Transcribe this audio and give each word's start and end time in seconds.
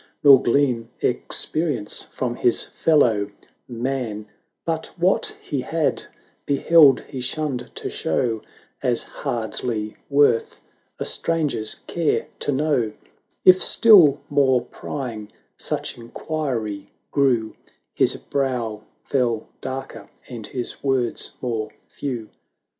Nor 0.23 0.41
glean 0.41 0.89
experience 1.01 2.01
from 2.01 2.35
his 2.37 2.63
fellow 2.63 3.29
man; 3.67 4.21
90 4.65 4.65
But 4.65 4.85
what 4.97 5.35
he 5.39 5.61
had 5.61 6.05
beheld 6.47 7.01
he 7.01 7.21
shunned 7.21 7.69
to 7.75 7.87
show, 7.87 8.41
As 8.81 9.03
hardly 9.03 9.97
worth 10.09 10.59
a 10.97 11.05
stranger's 11.05 11.75
care 11.85 12.25
to 12.39 12.51
know; 12.51 12.93
If 13.45 13.61
still 13.63 14.21
more 14.27 14.61
prying 14.65 15.31
such 15.55 15.99
inquiry 15.99 16.89
grew, 17.11 17.55
His 17.93 18.15
brow 18.15 18.81
fell 19.03 19.49
darker, 19.61 20.09
and 20.27 20.47
his 20.47 20.83
words 20.83 21.35
more 21.43 21.69
few. 21.87 22.31